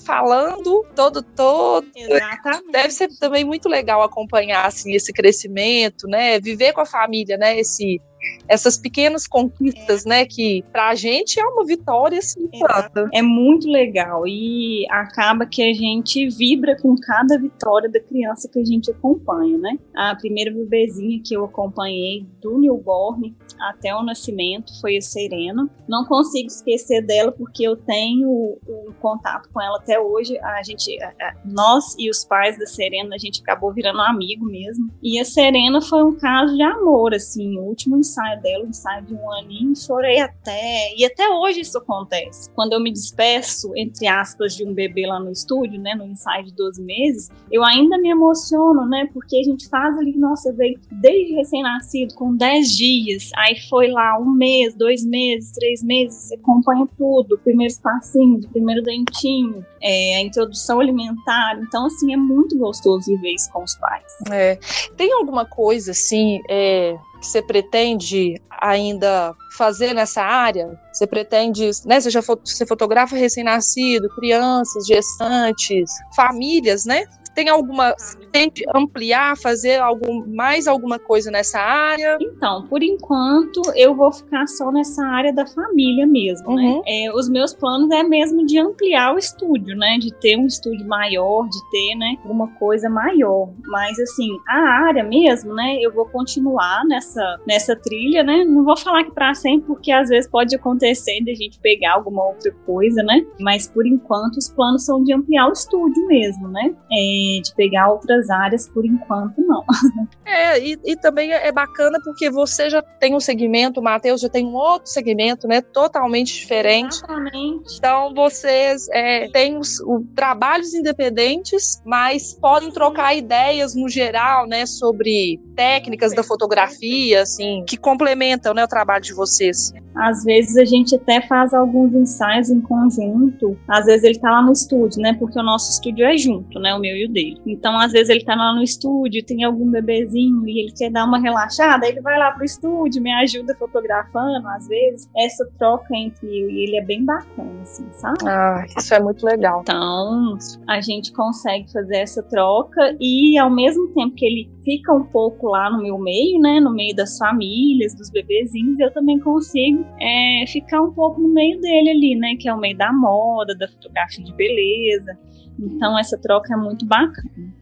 falando 0.04 0.84
todo 0.94 1.22
todo. 1.22 1.86
Exatamente. 1.94 2.70
Deve 2.72 2.90
ser 2.90 3.08
também 3.18 3.44
muito 3.44 3.68
legal 3.68 4.02
acompanhar 4.02 4.66
assim 4.66 4.94
esse 4.94 5.12
crescimento, 5.12 6.06
né? 6.06 6.40
Viver 6.40 6.72
com 6.72 6.80
a 6.80 6.86
família, 6.86 7.36
né? 7.36 7.58
Esse 7.58 8.00
essas 8.48 8.76
pequenas 8.76 9.26
conquistas, 9.26 10.04
é. 10.04 10.08
né, 10.08 10.24
que 10.24 10.64
pra 10.72 10.94
gente 10.94 11.38
é 11.38 11.44
uma 11.44 11.64
vitória 11.64 12.18
assim, 12.18 12.48
é, 12.52 13.18
é 13.18 13.22
muito 13.22 13.68
legal 13.68 14.26
e 14.26 14.86
acaba 14.90 15.46
que 15.46 15.62
a 15.62 15.72
gente 15.72 16.28
vibra 16.28 16.76
com 16.80 16.96
cada 16.96 17.38
vitória 17.38 17.88
da 17.88 18.00
criança 18.00 18.48
que 18.52 18.58
a 18.58 18.64
gente 18.64 18.90
acompanha, 18.90 19.58
né? 19.58 19.78
A 19.94 20.14
primeira 20.14 20.50
bebezinha 20.50 21.20
que 21.24 21.34
eu 21.34 21.44
acompanhei 21.44 22.26
do 22.40 22.58
newborn 22.58 23.34
até 23.60 23.94
o 23.94 24.02
nascimento 24.02 24.78
foi 24.80 24.96
a 24.96 25.00
Serena. 25.00 25.68
Não 25.88 26.04
consigo 26.04 26.46
esquecer 26.46 27.02
dela 27.02 27.32
porque 27.32 27.64
eu 27.64 27.76
tenho 27.76 28.58
um 28.68 28.92
contato 29.00 29.48
com 29.52 29.60
ela 29.60 29.78
até 29.78 29.98
hoje. 29.98 30.38
A 30.38 30.62
gente, 30.62 30.98
nós 31.44 31.94
e 31.98 32.10
os 32.10 32.24
pais 32.24 32.58
da 32.58 32.66
Serena, 32.66 33.14
a 33.14 33.18
gente 33.18 33.42
acabou 33.42 33.72
virando 33.72 34.00
amigo 34.00 34.44
mesmo. 34.44 34.90
E 35.02 35.18
a 35.18 35.24
Serena 35.24 35.80
foi 35.80 36.02
um 36.02 36.16
caso 36.16 36.54
de 36.54 36.62
amor, 36.62 37.14
assim, 37.14 37.56
o 37.58 37.62
último 37.62 37.96
ensaio 37.96 38.40
dela, 38.40 38.64
um 38.64 38.68
ensaio 38.68 39.04
de 39.04 39.14
um 39.14 39.32
aninho, 39.32 39.74
chorei 39.76 40.20
até. 40.20 40.94
E 40.96 41.04
até 41.04 41.28
hoje 41.28 41.60
isso 41.60 41.78
acontece. 41.78 42.50
Quando 42.54 42.72
eu 42.72 42.80
me 42.80 42.92
despeço, 42.92 43.72
entre 43.76 44.06
aspas, 44.06 44.54
de 44.54 44.64
um 44.64 44.72
bebê 44.72 45.06
lá 45.06 45.18
no 45.18 45.30
estúdio, 45.30 45.80
né, 45.80 45.94
no 45.94 46.04
ensaio 46.04 46.44
de 46.44 46.54
12 46.54 46.82
meses, 46.82 47.30
eu 47.50 47.64
ainda 47.64 47.98
me 47.98 48.10
emociono, 48.10 48.86
né, 48.86 49.08
porque 49.12 49.36
a 49.36 49.42
gente 49.42 49.68
faz 49.68 49.96
ali, 49.98 50.16
nossa, 50.16 50.52
veio 50.52 50.78
desde 50.90 51.34
recém-nascido, 51.34 52.14
com 52.14 52.34
10 52.34 52.76
dias, 52.76 53.30
aí 53.36 53.49
foi 53.68 53.88
lá 53.88 54.18
um 54.18 54.30
mês, 54.30 54.74
dois 54.74 55.04
meses, 55.04 55.52
três 55.52 55.82
meses, 55.82 56.28
você 56.28 56.34
acompanha 56.34 56.86
tudo, 56.96 57.38
primeiro 57.38 57.70
passinhos, 57.82 58.46
primeiro 58.46 58.82
dentinho, 58.82 59.64
é, 59.82 60.16
a 60.16 60.20
introdução 60.22 60.80
alimentar. 60.80 61.58
Então, 61.62 61.86
assim, 61.86 62.12
é 62.12 62.16
muito 62.16 62.56
gostoso 62.58 63.06
viver 63.06 63.34
isso 63.34 63.50
com 63.52 63.62
os 63.62 63.74
pais. 63.76 64.04
É. 64.30 64.58
Tem 64.96 65.12
alguma 65.12 65.44
coisa, 65.44 65.92
assim, 65.92 66.40
é, 66.48 66.96
que 67.20 67.26
você 67.26 67.42
pretende 67.42 68.40
ainda 68.50 69.34
fazer 69.56 69.94
nessa 69.94 70.22
área? 70.22 70.78
Você 70.92 71.06
pretende, 71.06 71.70
né? 71.84 72.00
Você 72.00 72.10
já 72.10 72.20
você 72.20 72.66
fotografa 72.66 73.16
recém-nascido, 73.16 74.08
crianças, 74.16 74.86
gestantes, 74.86 75.90
famílias, 76.16 76.84
né? 76.84 77.04
Tem 77.34 77.48
alguma 77.48 77.94
pretende 78.30 78.64
ampliar, 78.74 79.36
fazer 79.36 79.80
algum, 79.80 80.24
mais 80.26 80.66
alguma 80.66 80.98
coisa 80.98 81.30
nessa 81.30 81.58
área? 81.58 82.16
Então, 82.20 82.66
por 82.68 82.82
enquanto, 82.82 83.60
eu 83.74 83.94
vou 83.94 84.12
ficar 84.12 84.46
só 84.46 84.70
nessa 84.70 85.04
área 85.04 85.32
da 85.32 85.46
família 85.46 86.06
mesmo, 86.06 86.54
né? 86.54 86.62
uhum. 86.62 86.76
né? 86.78 86.82
É, 86.86 87.12
os 87.12 87.28
meus 87.28 87.52
planos 87.52 87.90
é 87.90 88.02
mesmo 88.02 88.46
de 88.46 88.58
ampliar 88.58 89.14
o 89.14 89.18
estúdio, 89.18 89.76
né? 89.76 89.98
De 89.98 90.14
ter 90.14 90.36
um 90.36 90.46
estúdio 90.46 90.86
maior, 90.86 91.48
de 91.48 91.70
ter, 91.70 91.94
né, 91.96 92.16
alguma 92.22 92.48
coisa 92.54 92.88
maior. 92.88 93.50
Mas, 93.66 93.98
assim, 93.98 94.28
a 94.48 94.86
área 94.86 95.02
mesmo, 95.02 95.54
né? 95.54 95.78
Eu 95.80 95.92
vou 95.92 96.06
continuar 96.06 96.84
nessa, 96.86 97.40
nessa 97.46 97.74
trilha, 97.74 98.22
né? 98.22 98.44
Não 98.44 98.64
vou 98.64 98.76
falar 98.76 99.04
que 99.04 99.12
para 99.12 99.34
sempre, 99.34 99.66
porque 99.66 99.90
às 99.90 100.08
vezes 100.08 100.30
pode 100.30 100.54
acontecer 100.54 101.20
de 101.22 101.30
a 101.30 101.34
gente 101.34 101.58
pegar 101.60 101.94
alguma 101.94 102.24
outra 102.26 102.52
coisa, 102.64 103.02
né? 103.02 103.24
Mas, 103.40 103.68
por 103.68 103.86
enquanto, 103.86 104.36
os 104.36 104.48
planos 104.48 104.84
são 104.84 105.02
de 105.02 105.12
ampliar 105.12 105.48
o 105.48 105.52
estúdio 105.52 106.06
mesmo, 106.06 106.48
né? 106.48 106.74
É, 106.92 107.19
de 107.42 107.54
pegar 107.54 107.88
outras 107.90 108.10
outras 108.10 108.28
áreas, 108.28 108.68
por 108.68 108.84
enquanto, 108.84 109.40
não. 109.40 109.64
É, 110.32 110.60
e, 110.60 110.78
e 110.84 110.96
também 110.96 111.32
é 111.32 111.50
bacana 111.50 111.98
porque 112.04 112.30
você 112.30 112.70
já 112.70 112.80
tem 112.80 113.16
um 113.16 113.20
segmento, 113.20 113.80
o 113.80 113.82
Matheus 113.82 114.20
já 114.20 114.28
tem 114.28 114.46
um 114.46 114.54
outro 114.54 114.88
segmento, 114.88 115.48
né? 115.48 115.60
Totalmente 115.60 116.32
diferente. 116.32 116.94
Exatamente. 116.94 117.76
Então, 117.76 118.14
vocês 118.14 118.88
é, 118.92 119.28
têm 119.30 119.58
os, 119.58 119.80
o, 119.80 120.04
trabalhos 120.14 120.72
independentes, 120.72 121.82
mas 121.84 122.32
podem 122.34 122.70
trocar 122.70 123.12
ideias 123.16 123.74
no 123.74 123.88
geral, 123.88 124.46
né? 124.46 124.66
Sobre 124.66 125.40
técnicas 125.60 126.14
da 126.14 126.22
fotografia, 126.22 127.20
assim, 127.20 127.62
que 127.68 127.76
complementam 127.76 128.54
né, 128.54 128.64
o 128.64 128.66
trabalho 128.66 129.02
de 129.02 129.12
vocês. 129.12 129.74
Às 129.94 130.24
vezes 130.24 130.56
a 130.56 130.64
gente 130.64 130.94
até 130.94 131.20
faz 131.20 131.52
alguns 131.52 131.92
ensaios 131.92 132.48
em 132.48 132.62
conjunto. 132.62 133.58
Às 133.68 133.84
vezes 133.84 134.04
ele 134.04 134.18
tá 134.18 134.30
lá 134.30 134.42
no 134.42 134.52
estúdio, 134.52 135.02
né? 135.02 135.12
Porque 135.18 135.38
o 135.38 135.42
nosso 135.42 135.70
estúdio 135.72 136.06
é 136.06 136.16
junto, 136.16 136.58
né? 136.58 136.74
O 136.74 136.78
meu 136.78 136.96
e 136.96 137.06
o 137.06 137.12
dele. 137.12 137.36
Então, 137.46 137.78
às 137.78 137.92
vezes 137.92 138.08
ele 138.08 138.24
tá 138.24 138.34
lá 138.34 138.54
no 138.54 138.62
estúdio, 138.62 139.22
tem 139.24 139.44
algum 139.44 139.70
bebezinho 139.70 140.48
e 140.48 140.62
ele 140.62 140.72
quer 140.72 140.90
dar 140.90 141.04
uma 141.04 141.18
relaxada, 141.18 141.86
ele 141.86 142.00
vai 142.00 142.18
lá 142.18 142.32
pro 142.32 142.44
estúdio, 142.44 143.02
me 143.02 143.12
ajuda 143.12 143.54
fotografando, 143.56 144.48
às 144.48 144.66
vezes. 144.66 145.10
Essa 145.18 145.46
troca 145.58 145.94
entre 145.94 146.26
eu 146.26 146.48
e 146.48 146.62
ele 146.62 146.76
é 146.78 146.84
bem 146.84 147.04
bacana, 147.04 147.60
assim, 147.60 147.86
sabe? 147.92 148.18
Ah, 148.26 148.64
isso 148.78 148.94
é 148.94 149.00
muito 149.00 149.26
legal. 149.26 149.60
Então, 149.60 150.38
a 150.66 150.80
gente 150.80 151.12
consegue 151.12 151.70
fazer 151.70 151.96
essa 151.96 152.22
troca 152.22 152.96
e 152.98 153.36
ao 153.36 153.50
mesmo 153.50 153.88
tempo 153.88 154.14
que 154.14 154.24
ele 154.24 154.50
fica 154.64 154.92
um 154.94 155.04
pouco 155.04 155.49
lá 155.50 155.70
no 155.70 155.82
meu 155.82 155.98
meio, 155.98 156.40
né? 156.40 156.60
No 156.60 156.72
meio 156.72 156.94
das 156.94 157.18
famílias, 157.18 157.94
dos 157.94 158.10
bebezinhos, 158.10 158.78
eu 158.78 158.92
também 158.92 159.18
consigo 159.18 159.84
é, 160.00 160.44
ficar 160.46 160.80
um 160.80 160.92
pouco 160.92 161.20
no 161.20 161.28
meio 161.28 161.60
dele 161.60 161.90
ali, 161.90 162.16
né? 162.16 162.36
Que 162.38 162.48
é 162.48 162.54
o 162.54 162.58
meio 162.58 162.76
da 162.76 162.92
moda, 162.92 163.54
da 163.54 163.68
fotografia 163.68 164.24
de 164.24 164.32
beleza. 164.34 165.18
Então 165.58 165.98
essa 165.98 166.18
troca 166.18 166.54
é 166.54 166.56
muito 166.56 166.86
bacana. 166.86 167.54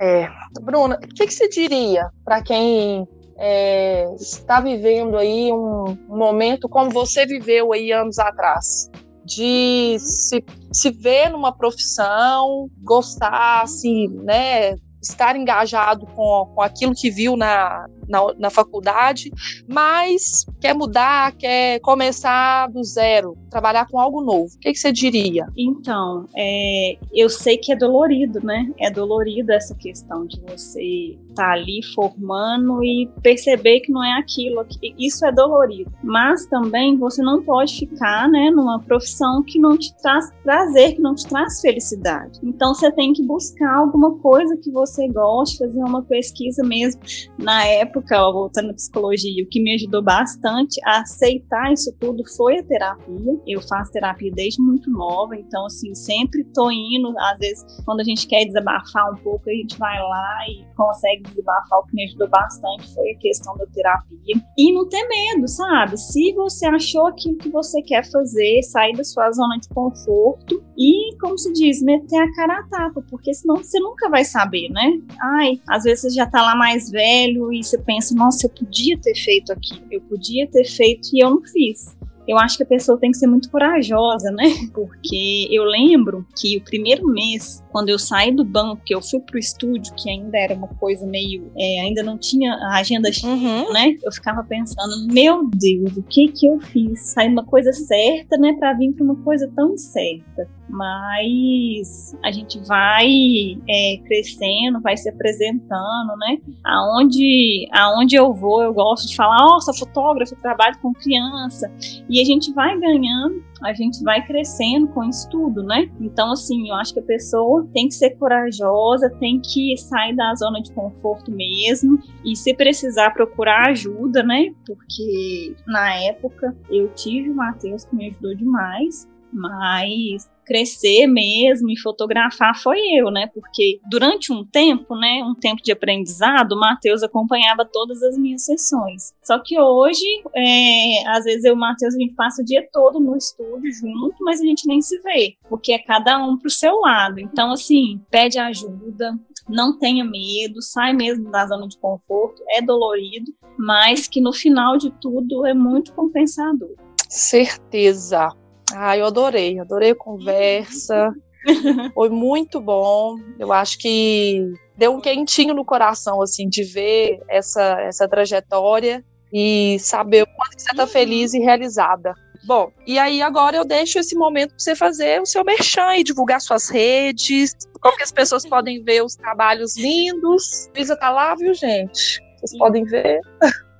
É, 0.00 0.28
Bruna, 0.62 0.96
o 0.96 1.14
que, 1.14 1.26
que 1.26 1.34
você 1.34 1.48
diria 1.48 2.08
para 2.24 2.42
quem 2.42 3.06
é, 3.38 4.06
está 4.14 4.60
vivendo 4.60 5.16
aí 5.16 5.52
um, 5.52 5.96
momento 6.08 6.68
como 6.68 6.90
você 6.90 7.26
viveu 7.26 7.72
aí 7.72 7.92
anos 7.92 8.18
atrás? 8.18 8.90
de 9.26 9.96
se, 9.98 10.44
se 10.72 10.90
ver 10.92 11.30
numa 11.30 11.52
profissão, 11.52 12.70
gostar, 12.80 13.62
assim, 13.62 14.06
né, 14.22 14.76
estar 15.10 15.36
engajado 15.36 16.06
com, 16.06 16.52
com 16.54 16.62
aquilo 16.62 16.94
que 16.94 17.10
viu 17.10 17.36
na, 17.36 17.86
na, 18.08 18.20
na 18.38 18.50
faculdade, 18.50 19.30
mas 19.68 20.46
quer 20.60 20.74
mudar, 20.74 21.32
quer 21.32 21.80
começar 21.80 22.68
do 22.68 22.82
zero, 22.82 23.36
trabalhar 23.50 23.86
com 23.88 23.98
algo 23.98 24.20
novo, 24.22 24.54
o 24.54 24.58
que, 24.58 24.72
que 24.72 24.78
você 24.78 24.92
diria? 24.92 25.46
Então, 25.56 26.26
é, 26.36 26.96
eu 27.12 27.28
sei 27.28 27.56
que 27.56 27.72
é 27.72 27.76
dolorido, 27.76 28.44
né? 28.44 28.70
É 28.78 28.90
dolorido 28.90 29.52
essa 29.52 29.74
questão 29.74 30.26
de 30.26 30.40
você 30.40 31.16
estar 31.28 31.44
tá 31.44 31.52
ali 31.52 31.80
formando 31.94 32.82
e 32.82 33.08
perceber 33.22 33.80
que 33.80 33.92
não 33.92 34.02
é 34.02 34.18
aquilo. 34.18 34.64
Isso 34.98 35.24
é 35.26 35.32
dolorido. 35.32 35.90
Mas 36.02 36.46
também 36.46 36.96
você 36.96 37.22
não 37.22 37.42
pode 37.42 37.78
ficar, 37.78 38.28
né, 38.28 38.50
numa 38.50 38.80
profissão 38.80 39.42
que 39.42 39.58
não 39.58 39.76
te 39.76 39.94
traz 39.98 40.32
prazer, 40.42 40.94
que 40.94 41.00
não 41.00 41.14
te 41.14 41.26
traz 41.26 41.60
felicidade. 41.60 42.40
Então 42.42 42.74
você 42.74 42.90
tem 42.90 43.12
que 43.12 43.22
buscar 43.22 43.76
alguma 43.76 44.16
coisa 44.18 44.56
que 44.56 44.70
você 44.70 45.08
goste, 45.08 45.58
fazer 45.58 45.82
uma 45.82 46.02
pesquisa 46.02 46.62
mesmo. 46.62 47.00
Na 47.38 47.64
época, 47.64 47.95
ó, 48.12 48.32
voltando 48.32 48.70
à 48.70 48.74
psicologia, 48.74 49.44
o 49.44 49.48
que 49.48 49.62
me 49.62 49.74
ajudou 49.74 50.02
bastante 50.02 50.80
a 50.84 51.00
aceitar 51.00 51.72
isso 51.72 51.94
tudo 52.00 52.22
foi 52.36 52.58
a 52.58 52.62
terapia. 52.62 53.40
Eu 53.46 53.60
faço 53.62 53.92
terapia 53.92 54.30
desde 54.32 54.60
muito 54.60 54.90
nova, 54.90 55.36
então 55.36 55.66
assim, 55.66 55.94
sempre 55.94 56.44
tô 56.54 56.70
indo, 56.70 57.14
às 57.18 57.38
vezes 57.38 57.64
quando 57.84 58.00
a 58.00 58.04
gente 58.04 58.26
quer 58.26 58.44
desabafar 58.44 59.12
um 59.12 59.16
pouco, 59.16 59.48
a 59.48 59.52
gente 59.52 59.78
vai 59.78 59.98
lá 60.00 60.38
e 60.48 60.64
consegue 60.76 61.22
desabafar. 61.22 61.80
O 61.80 61.86
que 61.86 61.94
me 61.94 62.04
ajudou 62.04 62.28
bastante 62.28 62.92
foi 62.94 63.10
a 63.10 63.18
questão 63.18 63.56
da 63.56 63.66
terapia. 63.66 64.16
E 64.58 64.72
não 64.72 64.88
ter 64.88 65.06
medo, 65.08 65.48
sabe? 65.48 65.96
Se 65.96 66.32
você 66.34 66.66
achou 66.66 67.06
aquilo 67.06 67.36
que 67.36 67.48
você 67.48 67.82
quer 67.82 68.04
fazer, 68.10 68.62
sair 68.62 68.94
da 68.94 69.04
sua 69.04 69.30
zona 69.30 69.58
de 69.58 69.68
conforto 69.68 70.62
e, 70.76 71.16
como 71.20 71.38
se 71.38 71.52
diz, 71.52 71.82
meter 71.82 72.18
a 72.18 72.32
cara 72.34 72.60
a 72.60 72.68
tapa, 72.68 73.02
porque 73.10 73.32
senão 73.34 73.56
você 73.56 73.78
nunca 73.80 74.08
vai 74.08 74.24
saber, 74.24 74.68
né? 74.70 75.00
Ai, 75.20 75.60
às 75.68 75.84
vezes 75.84 76.02
você 76.02 76.10
já 76.10 76.26
tá 76.26 76.42
lá 76.42 76.56
mais 76.56 76.90
velho 76.90 77.52
e 77.52 77.62
você 77.62 77.78
pensa, 77.86 78.14
nossa, 78.14 78.46
eu 78.46 78.50
podia 78.50 78.98
ter 78.98 79.14
feito 79.14 79.52
aquilo, 79.52 79.86
eu 79.90 80.00
podia 80.02 80.46
ter 80.48 80.64
feito 80.64 81.08
e 81.12 81.24
eu 81.24 81.30
não 81.30 81.42
fiz 81.42 81.96
eu 82.26 82.36
acho 82.38 82.56
que 82.56 82.64
a 82.64 82.66
pessoa 82.66 82.98
tem 82.98 83.10
que 83.10 83.18
ser 83.18 83.28
muito 83.28 83.50
corajosa, 83.50 84.30
né? 84.32 84.44
Porque 84.74 85.48
eu 85.50 85.64
lembro 85.64 86.26
que 86.36 86.56
o 86.56 86.64
primeiro 86.64 87.06
mês, 87.06 87.62
quando 87.70 87.88
eu 87.88 87.98
saí 87.98 88.34
do 88.34 88.44
banco, 88.44 88.82
que 88.84 88.94
eu 88.94 89.00
fui 89.00 89.20
pro 89.20 89.38
estúdio, 89.38 89.94
que 89.94 90.10
ainda 90.10 90.36
era 90.36 90.54
uma 90.54 90.68
coisa 90.68 91.06
meio. 91.06 91.50
É, 91.56 91.80
ainda 91.80 92.02
não 92.02 92.18
tinha 92.18 92.52
a 92.52 92.78
agenda 92.78 93.08
uhum. 93.22 93.72
né? 93.72 93.96
Eu 94.02 94.10
ficava 94.10 94.42
pensando, 94.42 95.06
meu 95.12 95.48
Deus, 95.48 95.96
o 95.96 96.02
que 96.02 96.28
que 96.28 96.46
eu 96.46 96.58
fiz? 96.60 97.12
Sair 97.12 97.28
uma 97.28 97.44
coisa 97.44 97.72
certa, 97.72 98.36
né? 98.36 98.54
Pra 98.58 98.72
vir 98.72 98.92
pra 98.92 99.04
uma 99.04 99.16
coisa 99.16 99.50
tão 99.54 99.74
incerta 99.74 100.48
mas 100.68 102.16
a 102.22 102.30
gente 102.30 102.58
vai 102.60 103.58
é, 103.68 103.98
crescendo, 104.04 104.80
vai 104.80 104.96
se 104.96 105.08
apresentando, 105.08 106.16
né? 106.18 106.38
Aonde, 106.64 107.68
aonde 107.72 108.16
eu 108.16 108.32
vou, 108.32 108.62
eu 108.62 108.72
gosto 108.72 109.08
de 109.08 109.16
falar, 109.16 109.38
nossa, 109.38 109.72
fotógrafo, 109.72 110.34
trabalho 110.36 110.78
com 110.80 110.92
criança, 110.92 111.70
e 112.08 112.20
a 112.20 112.24
gente 112.24 112.52
vai 112.52 112.78
ganhando, 112.78 113.42
a 113.62 113.72
gente 113.72 114.02
vai 114.02 114.24
crescendo 114.24 114.88
com 114.88 115.04
isso 115.04 115.28
tudo, 115.30 115.62
né? 115.62 115.90
Então, 116.00 116.32
assim, 116.32 116.68
eu 116.68 116.74
acho 116.74 116.92
que 116.92 117.00
a 117.00 117.04
pessoa 117.04 117.66
tem 117.72 117.88
que 117.88 117.94
ser 117.94 118.10
corajosa, 118.10 119.10
tem 119.18 119.40
que 119.40 119.76
sair 119.76 120.14
da 120.14 120.34
zona 120.34 120.60
de 120.60 120.72
conforto 120.72 121.30
mesmo, 121.30 121.98
e 122.24 122.36
se 122.36 122.54
precisar 122.54 123.10
procurar 123.10 123.68
ajuda, 123.68 124.22
né? 124.22 124.50
Porque 124.66 125.54
na 125.66 125.94
época 125.94 126.56
eu 126.70 126.88
tive 126.94 127.30
o 127.30 127.34
Matheus 127.34 127.84
que 127.84 127.94
me 127.94 128.08
ajudou 128.08 128.34
demais, 128.34 129.08
mas 129.36 130.28
crescer 130.46 131.08
mesmo 131.08 131.68
e 131.70 131.78
fotografar 131.78 132.56
foi 132.56 132.78
eu, 132.96 133.10
né? 133.10 133.28
Porque 133.34 133.80
durante 133.90 134.32
um 134.32 134.44
tempo, 134.44 134.94
né, 134.94 135.22
um 135.24 135.34
tempo 135.34 135.60
de 135.60 135.72
aprendizado, 135.72 136.52
o 136.52 136.60
Matheus 136.60 137.02
acompanhava 137.02 137.68
todas 137.70 138.00
as 138.02 138.16
minhas 138.16 138.44
sessões. 138.44 139.12
Só 139.22 139.40
que 139.40 139.60
hoje, 139.60 140.06
é, 140.34 141.08
às 141.08 141.24
vezes 141.24 141.44
eu 141.44 141.52
e 141.52 141.56
o 141.56 141.58
Matheus 141.58 141.94
a 141.94 141.98
gente 141.98 142.14
passa 142.14 142.42
o 142.42 142.44
dia 142.44 142.66
todo 142.72 143.00
no 143.00 143.16
estúdio 143.16 143.72
junto, 143.72 144.16
mas 144.20 144.40
a 144.40 144.44
gente 144.44 144.66
nem 144.68 144.80
se 144.80 145.00
vê, 145.00 145.34
porque 145.48 145.72
é 145.72 145.78
cada 145.78 146.24
um 146.24 146.38
pro 146.38 146.48
seu 146.48 146.78
lado. 146.78 147.18
Então, 147.18 147.52
assim, 147.52 148.00
pede 148.08 148.38
ajuda, 148.38 149.18
não 149.48 149.76
tenha 149.78 150.04
medo, 150.04 150.62
sai 150.62 150.92
mesmo 150.92 151.30
da 151.30 151.46
zona 151.46 151.66
de 151.66 151.76
conforto, 151.78 152.42
é 152.50 152.62
dolorido, 152.62 153.32
mas 153.58 154.06
que 154.06 154.20
no 154.20 154.32
final 154.32 154.76
de 154.76 154.90
tudo 155.00 155.44
é 155.44 155.54
muito 155.54 155.92
compensador. 155.92 156.74
Certeza. 157.08 158.28
Ah, 158.72 158.96
eu 158.96 159.06
adorei, 159.06 159.58
adorei 159.58 159.90
a 159.90 159.96
conversa. 159.96 161.12
Foi 161.94 162.08
muito 162.08 162.60
bom. 162.60 163.16
Eu 163.38 163.52
acho 163.52 163.78
que 163.78 164.52
deu 164.76 164.92
um 164.92 165.00
quentinho 165.00 165.54
no 165.54 165.64
coração, 165.64 166.20
assim, 166.20 166.48
de 166.48 166.62
ver 166.64 167.20
essa, 167.28 167.80
essa 167.80 168.08
trajetória 168.08 169.04
e 169.32 169.78
saber 169.80 170.22
o 170.22 170.26
quanto 170.26 170.60
você 170.60 170.70
está 170.70 170.86
feliz 170.86 171.34
e 171.34 171.38
realizada. 171.38 172.14
Bom, 172.44 172.70
e 172.86 172.98
aí 172.98 173.22
agora 173.22 173.56
eu 173.56 173.64
deixo 173.64 173.98
esse 173.98 174.14
momento 174.14 174.50
para 174.50 174.58
você 174.58 174.76
fazer 174.76 175.20
o 175.20 175.26
seu 175.26 175.44
merchan 175.44 175.96
e 175.96 176.04
divulgar 176.04 176.40
suas 176.40 176.68
redes, 176.68 177.52
como 177.80 177.96
que 177.96 178.04
as 178.04 178.12
pessoas 178.12 178.46
podem 178.46 178.82
ver 178.84 179.02
os 179.02 179.16
trabalhos 179.16 179.76
lindos. 179.76 180.70
Luísa 180.74 180.96
tá 180.96 181.10
lá, 181.10 181.34
viu, 181.34 181.52
gente? 181.54 182.20
Vocês 182.38 182.56
podem 182.56 182.84
ver. 182.84 183.20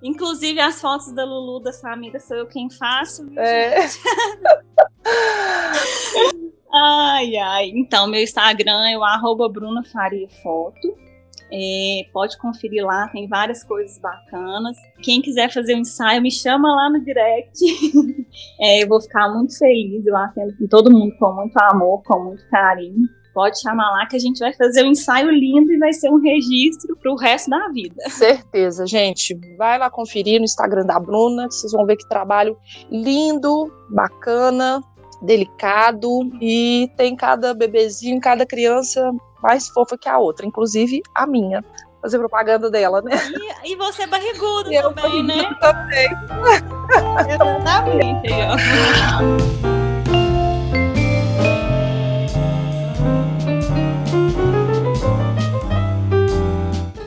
Inclusive 0.06 0.60
as 0.60 0.80
fotos 0.80 1.12
da 1.12 1.24
Lulu, 1.24 1.58
da 1.58 1.72
Samira, 1.72 2.20
sou 2.20 2.36
eu 2.36 2.46
quem 2.46 2.70
faço. 2.70 3.26
É. 3.36 3.80
ai, 6.72 7.36
ai. 7.36 7.72
Então, 7.74 8.06
meu 8.06 8.22
Instagram 8.22 8.86
é 8.88 8.96
o 8.96 9.02
arroba 9.02 9.48
Bruna 9.48 9.82
Faria 9.82 10.28
Foto. 10.42 10.96
É, 11.52 12.06
pode 12.12 12.38
conferir 12.38 12.84
lá, 12.84 13.08
tem 13.08 13.26
várias 13.26 13.64
coisas 13.64 13.98
bacanas. 13.98 14.76
Quem 15.02 15.20
quiser 15.20 15.52
fazer 15.52 15.74
um 15.74 15.80
ensaio, 15.80 16.22
me 16.22 16.30
chama 16.30 16.72
lá 16.72 16.88
no 16.88 17.04
direct. 17.04 17.58
é, 18.60 18.84
eu 18.84 18.88
vou 18.88 19.00
ficar 19.00 19.28
muito 19.28 19.58
feliz. 19.58 20.06
Eu 20.06 20.16
atendo 20.16 20.54
todo 20.68 20.90
mundo 20.90 21.16
com 21.18 21.32
muito 21.34 21.56
amor, 21.58 22.02
com 22.04 22.22
muito 22.22 22.48
carinho 22.48 23.08
pode 23.36 23.60
chamar 23.60 23.90
lá 23.90 24.06
que 24.06 24.16
a 24.16 24.18
gente 24.18 24.38
vai 24.38 24.54
fazer 24.54 24.82
um 24.82 24.92
ensaio 24.92 25.30
lindo 25.30 25.70
e 25.70 25.76
vai 25.76 25.92
ser 25.92 26.08
um 26.08 26.18
registro 26.18 26.96
para 26.96 27.12
o 27.12 27.16
resto 27.16 27.50
da 27.50 27.68
vida. 27.68 27.94
Certeza, 28.08 28.86
gente. 28.86 29.38
Vai 29.58 29.78
lá 29.78 29.90
conferir 29.90 30.38
no 30.38 30.46
Instagram 30.46 30.86
da 30.86 30.98
Bruna, 30.98 31.46
que 31.46 31.54
vocês 31.54 31.70
vão 31.70 31.84
ver 31.84 31.96
que 31.96 32.08
trabalho 32.08 32.56
lindo, 32.90 33.70
bacana, 33.90 34.82
delicado 35.20 36.08
e 36.40 36.90
tem 36.96 37.14
cada 37.14 37.52
bebezinho, 37.52 38.18
cada 38.22 38.46
criança 38.46 39.12
mais 39.42 39.68
fofa 39.68 39.98
que 39.98 40.08
a 40.08 40.16
outra, 40.18 40.46
inclusive 40.46 41.02
a 41.14 41.26
minha. 41.26 41.62
Fazer 42.00 42.18
propaganda 42.18 42.70
dela, 42.70 43.02
né? 43.02 43.12
E, 43.64 43.72
e 43.72 43.76
você 43.76 44.04
é 44.04 44.06
barrigudo 44.06 44.72
e 44.72 44.80
também, 44.80 45.22
né? 45.24 45.54
Também. 45.60 46.08
Exatamente. 47.34 48.28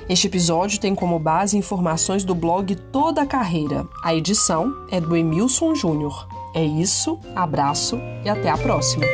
Este 0.10 0.26
episódio 0.26 0.80
tem 0.80 0.96
como 0.96 1.20
base 1.20 1.56
informações 1.56 2.24
do 2.24 2.34
blog 2.34 2.76
Toda 2.76 3.22
a 3.22 3.28
Carreira. 3.28 3.88
A 4.04 4.16
edição 4.16 4.74
é 4.90 5.00
do 5.00 5.16
Emilson 5.16 5.76
Júnior. 5.76 6.28
É 6.56 6.64
isso, 6.64 7.20
abraço 7.36 8.00
e 8.26 8.28
até 8.30 8.50
a 8.50 8.58
próxima. 8.58 9.06